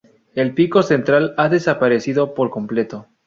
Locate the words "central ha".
0.81-1.47